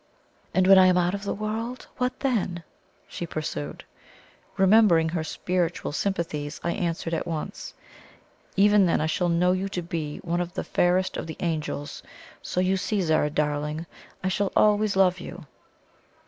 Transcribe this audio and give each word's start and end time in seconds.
"And 0.55 0.65
when 0.65 0.79
I 0.79 0.87
am 0.87 0.97
out 0.97 1.13
of 1.13 1.25
the 1.25 1.31
world 1.35 1.85
what 1.97 2.21
then?" 2.21 2.63
she 3.07 3.27
pursued. 3.27 3.83
Remembering 4.57 5.09
her 5.09 5.23
spiritual 5.23 5.91
sympathies, 5.91 6.59
I 6.63 6.71
answered 6.71 7.13
at 7.13 7.27
once: 7.27 7.75
"Even 8.55 8.87
then 8.87 8.99
I 8.99 9.05
shall 9.05 9.29
know 9.29 9.51
you 9.51 9.69
to 9.69 9.83
be 9.83 10.17
one 10.23 10.41
of 10.41 10.55
the 10.55 10.63
fairest 10.63 11.17
of 11.17 11.27
the 11.27 11.37
angels. 11.39 12.01
So 12.41 12.59
you 12.61 12.77
see, 12.77 13.03
Zara 13.03 13.29
darling, 13.29 13.85
I 14.23 14.27
shall 14.27 14.51
always 14.55 14.95
love 14.95 15.19
you." 15.19 15.45